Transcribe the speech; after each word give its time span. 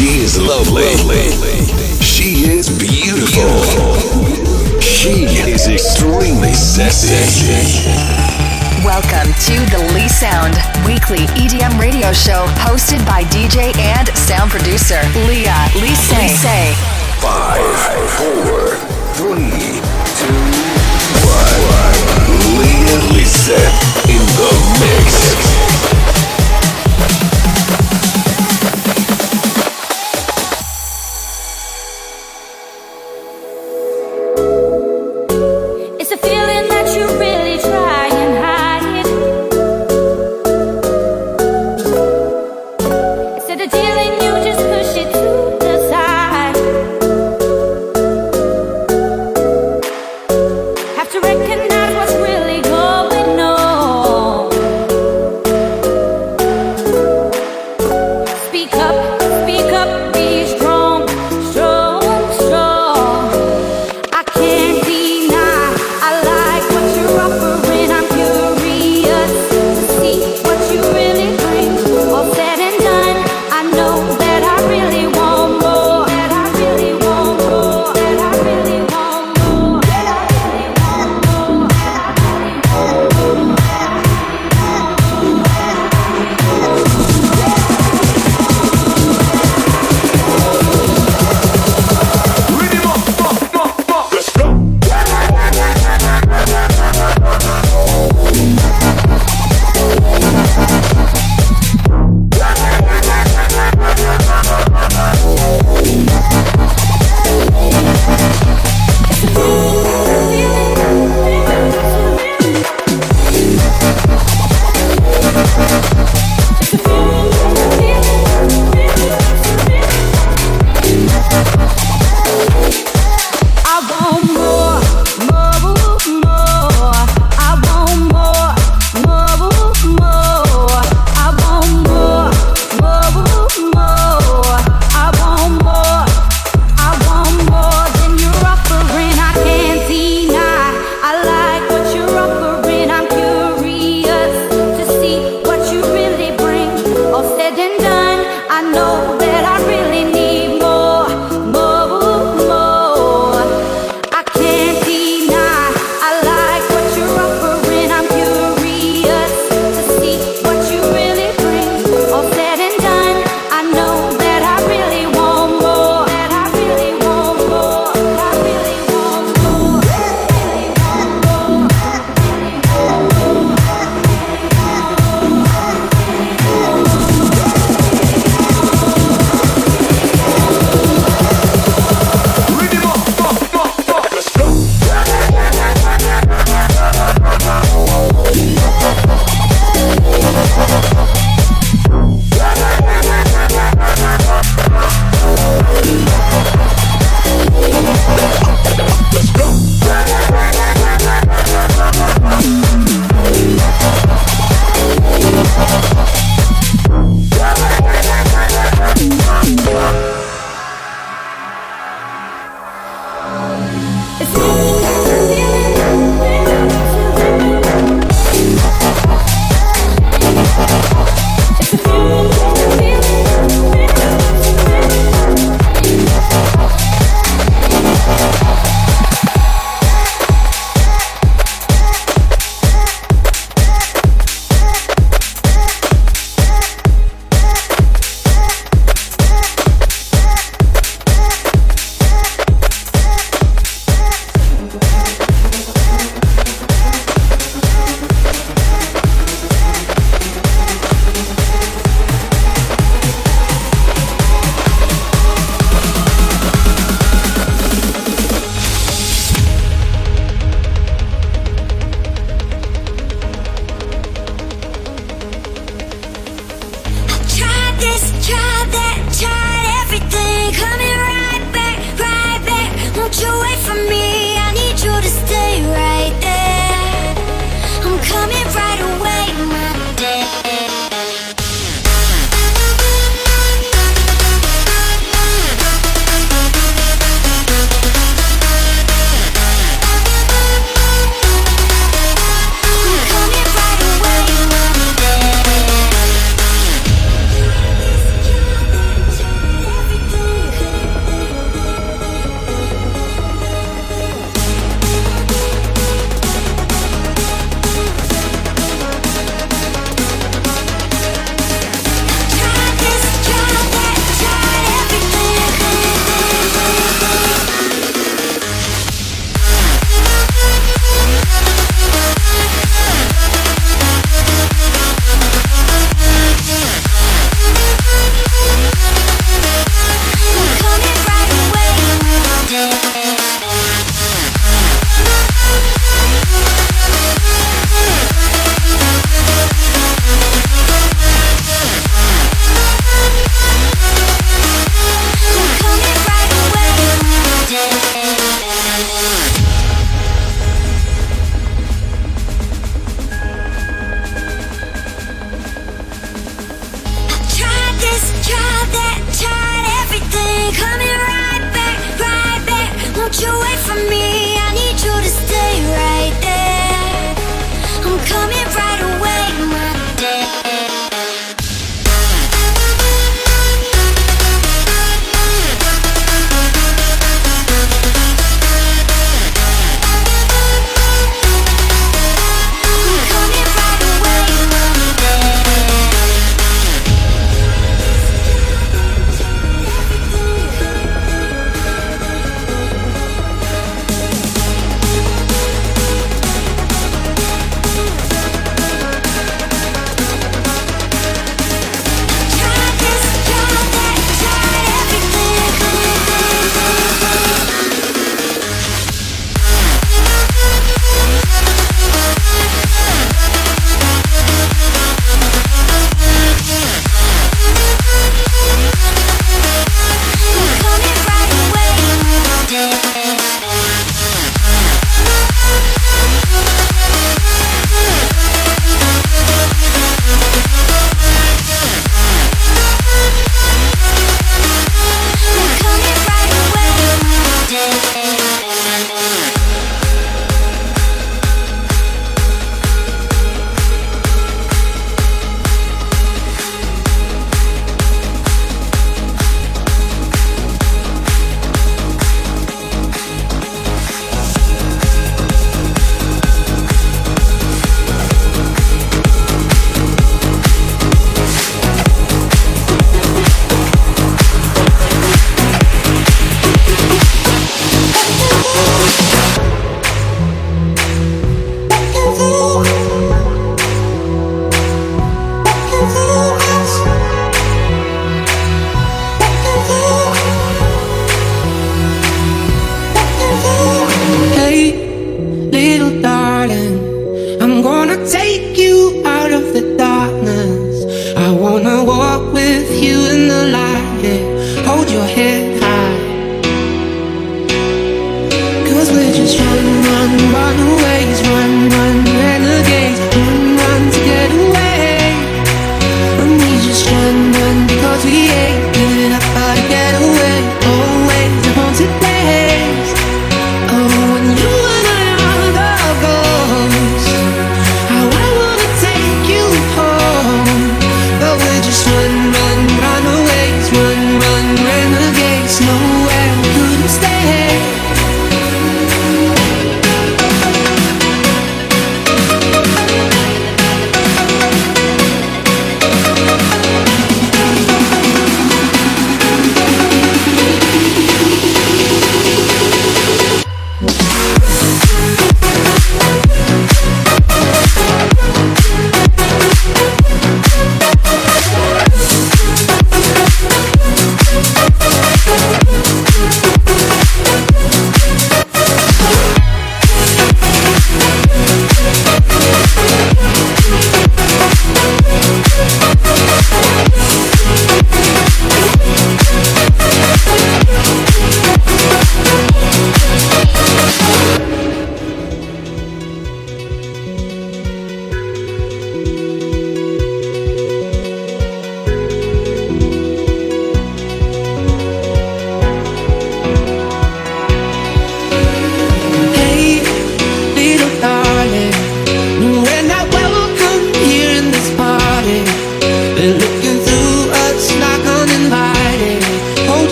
She 0.00 0.24
is 0.24 0.40
lovely. 0.40 0.88
She 2.00 2.48
is 2.48 2.70
beautiful. 2.70 3.52
She 4.80 5.28
is 5.44 5.68
extremely 5.68 6.54
sexy. 6.54 7.12
Welcome 8.82 9.28
to 9.44 9.60
the 9.68 9.76
Lee 9.92 10.08
Sound 10.08 10.56
Weekly 10.86 11.26
EDM 11.36 11.78
radio 11.78 12.14
show 12.14 12.46
hosted 12.64 13.04
by 13.04 13.24
DJ 13.24 13.76
and 13.76 14.08
sound 14.16 14.50
producer 14.50 15.02
Leah 15.28 15.68
Lise. 15.76 16.32
Say. 16.40 16.72
Five, 17.20 17.60
four, 18.16 18.80
three, 19.20 19.84
two, 20.16 20.32
one. 21.28 21.60
Leah 22.56 23.04
Lise 23.12 23.52
in 24.08 24.24
the 24.32 24.48
mix. 24.80 25.69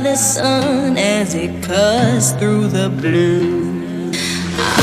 the 0.00 0.16
sun 0.16 0.96
as 0.98 1.34
it 1.34 1.62
cuts 1.62 2.32
through 2.32 2.68
the 2.68 2.88
blue. 2.88 4.12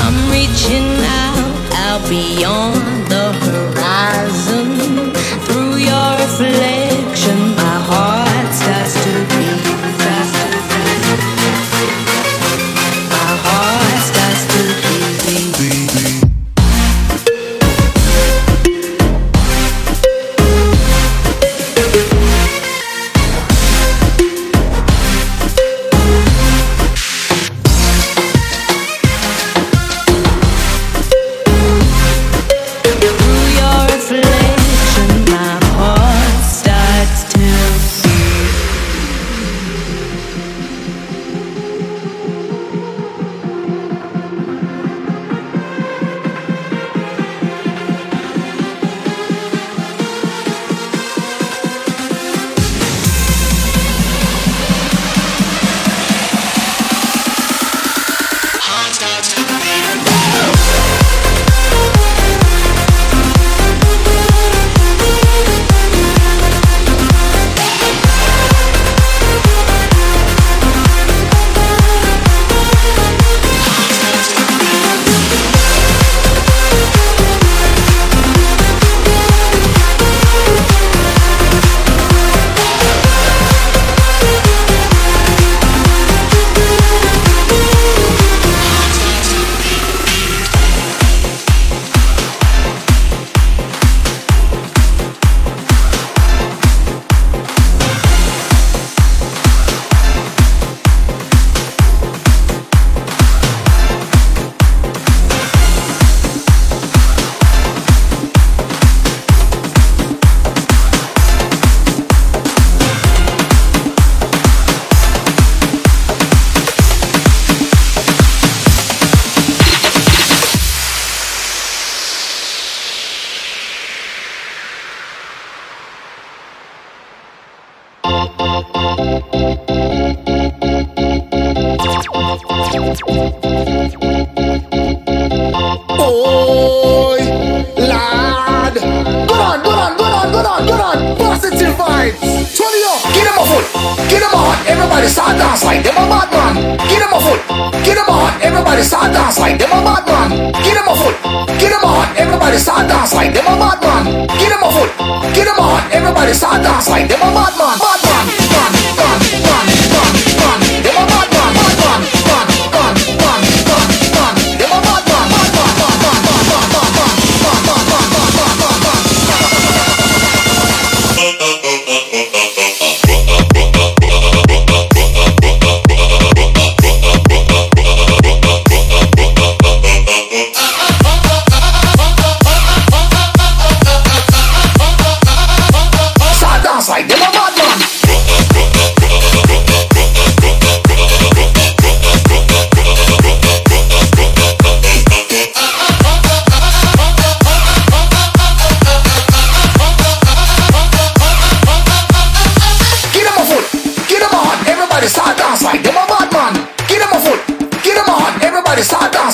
I'm 0.02 0.32
reaching 0.32 0.90
out, 1.06 1.74
out 1.74 2.10
beyond 2.10 3.08
the 3.08 3.32
horizon 3.46 5.14
through 5.46 5.76
your 5.78 6.18
flame. 6.38 6.73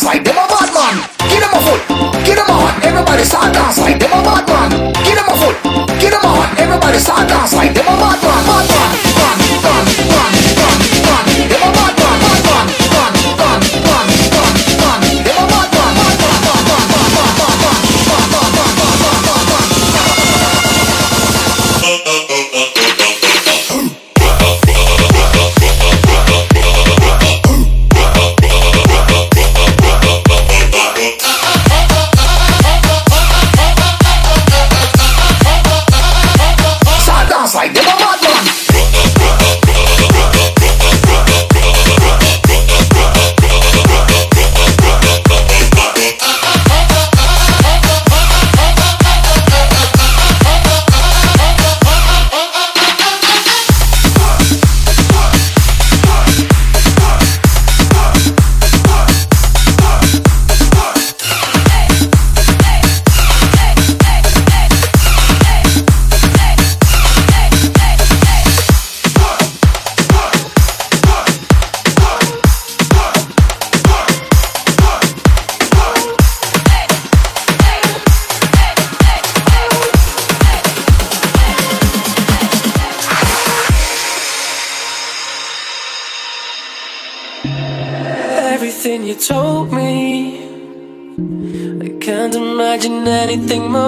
like 0.10 0.24
them 0.24 0.38
a 0.38 0.46
bad 0.50 0.74
man. 0.74 0.96
Give 1.30 1.40
them 1.40 1.54
a 1.54 1.60
foot, 1.62 1.82
give 2.26 2.36
them 2.36 2.50
a 2.50 2.56
hot. 2.58 2.84
Everybody 2.84 3.24
start 3.24 3.54
dance 3.54 3.78
like 3.78 4.00
them 4.00 4.12
a 4.12 4.24
bad 4.26 4.44
man. 4.50 4.70
Give 5.06 5.16
them 5.16 5.30
a 5.30 5.36
foot, 5.38 5.56
give 6.02 6.10
them 6.10 6.26
a 6.26 6.30
hot. 6.34 6.50
Everybody 6.58 6.98
start 6.98 7.30
dance 7.30 7.54
like 7.54 7.74
them 7.76 7.86
a 7.86 7.94
bad 7.94 8.18
man. 8.24 8.42
Bad 8.50 8.70
man. 8.70 9.09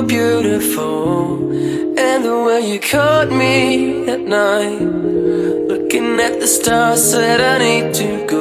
beautiful. 0.03 1.51
And 1.97 2.25
the 2.25 2.43
way 2.45 2.71
you 2.71 2.79
caught 2.79 3.29
me 3.29 4.07
at 4.07 4.21
night, 4.21 4.81
looking 5.71 6.19
at 6.19 6.39
the 6.39 6.47
stars, 6.47 7.11
said 7.11 7.41
I 7.41 7.57
need 7.59 7.93
to 7.95 8.25
go. 8.27 8.40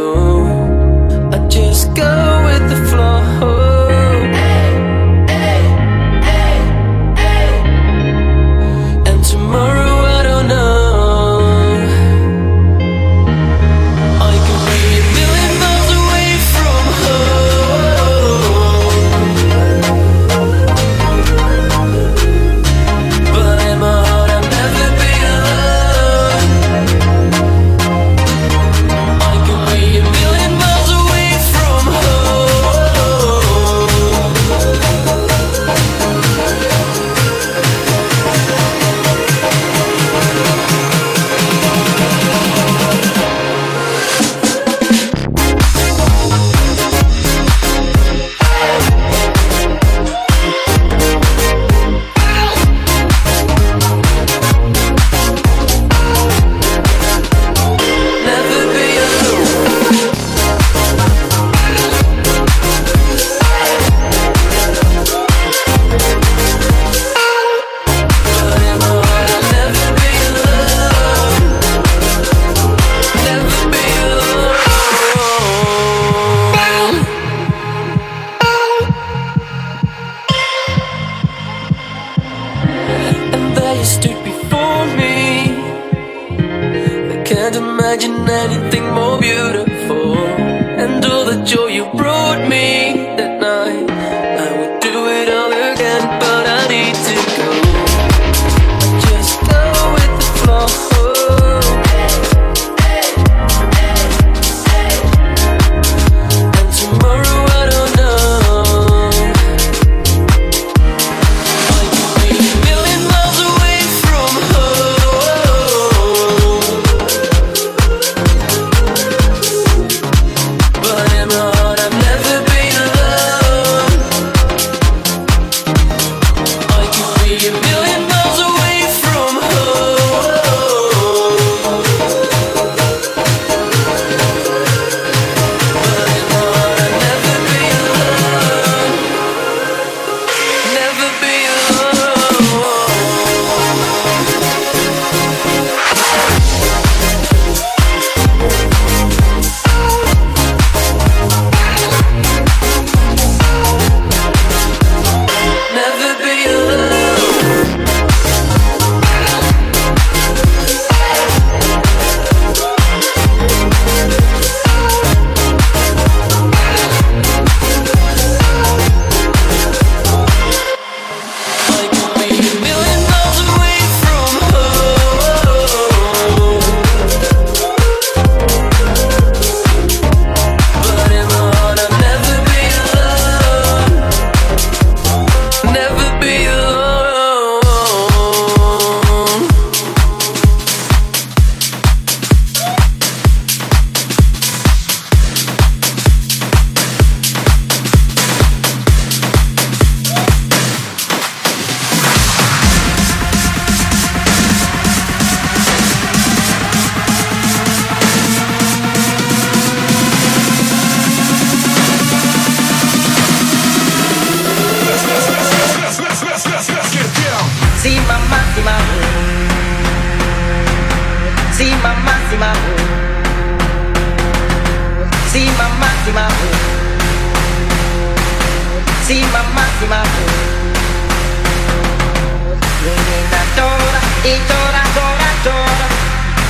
I 234.22 234.32
llora, 234.36 234.82
llora, 234.94 235.28
llora. 235.44 235.88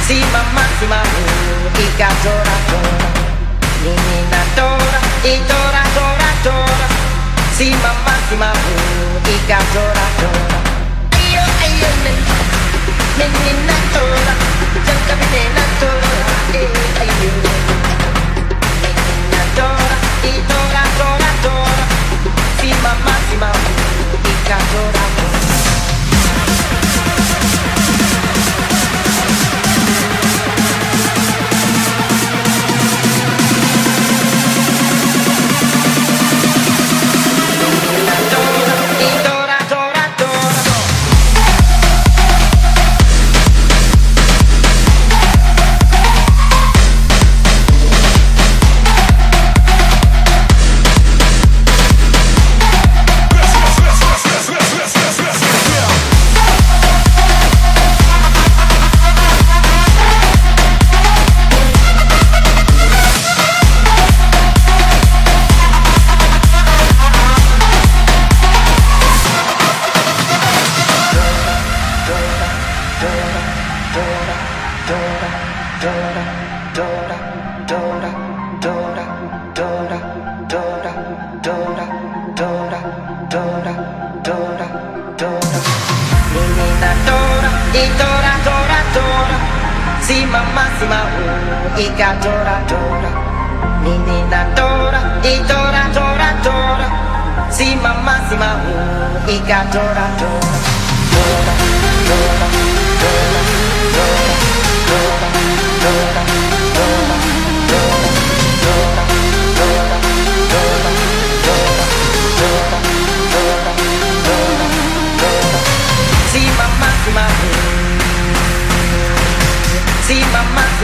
Si 0.04 0.18
mamá, 0.33 0.64
si 0.80 0.87
mamá, 0.87 1.04
hija 1.78 2.09
llora, 2.24 2.56
llora. 2.68 3.09
Mi 3.85 3.94
nena 3.94 4.42
llora, 4.56 5.00
y 5.22 5.38
llora, 5.48 5.83
llora, 5.94 6.30
llora. 6.44 6.87
Si 7.56 7.70
mamá, 7.70 8.14
si 8.28 8.35
mamá, 8.35 8.59
hija 9.30 9.59
llora, 9.72 10.06
llora. 10.18 10.59
Ay, 11.14 11.26
yo, 11.33 11.42
ay, 11.62 11.72
yo, 11.80 11.90
nena. 12.02 12.35
Mi 13.18 13.26
nena 13.38 13.76
llora, 13.94 14.35
llora, 14.90 15.14
Si 22.61 22.68
mamá, 22.83 23.14
si 23.30 23.37
mamá, 23.37 23.54
hija. 24.24 24.59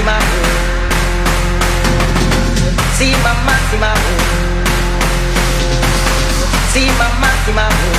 máxima. 0.02 0.18
si 2.96 3.14
máxima. 3.24 3.94
si 6.72 6.90
máxima. 7.20 7.95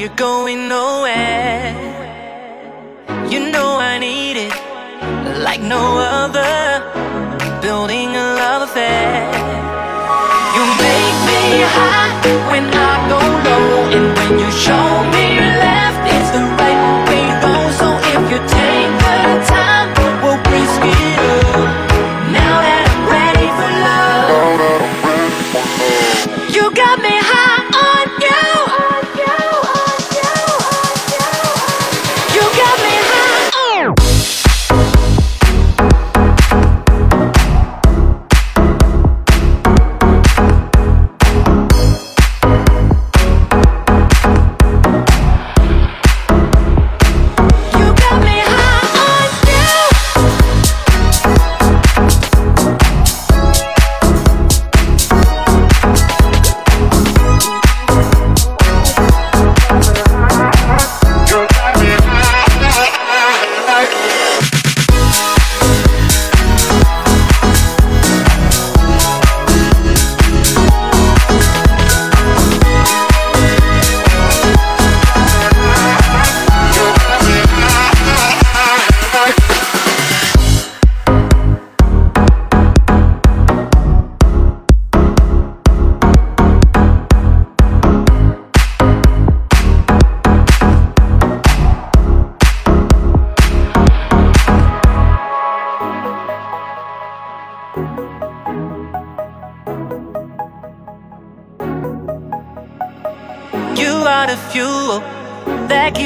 we're 0.00 0.08
going 0.16 0.66
nowhere. 0.66 0.99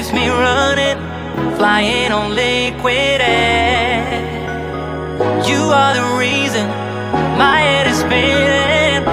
leaves 0.05 0.13
me 0.13 0.29
running, 0.29 0.99
flying 1.57 2.13
on 2.13 2.35
liquid 2.35 3.21
air. 3.21 4.23
You 5.47 5.61
are 5.73 5.95
the 5.95 6.19
reason 6.19 6.67
my 7.39 7.61
head 7.61 7.87
is 7.87 7.99
spinning. 7.99 9.07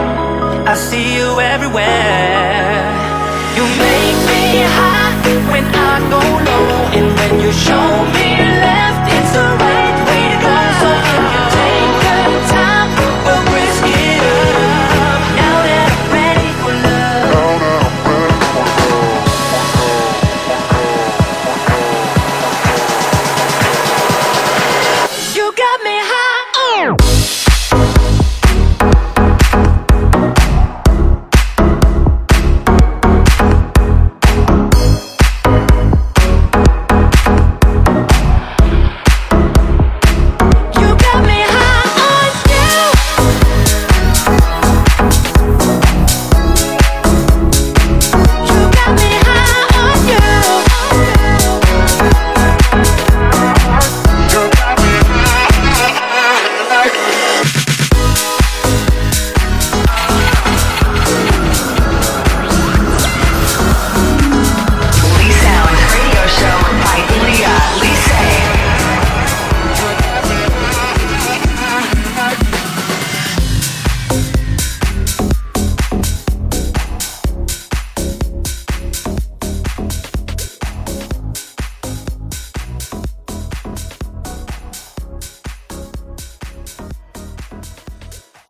I 0.68 0.76
see 0.76 1.16
you 1.18 1.40
everywhere. 1.40 2.92
You 3.56 3.64
make 3.64 4.18
me 4.30 4.64
high 4.78 5.14
when 5.52 5.66
I 5.66 6.00
go 6.10 6.20
low, 6.20 6.98
and 6.98 7.16
when 7.18 7.42
you 7.42 7.52
show 7.52 8.06
me. 8.14 8.21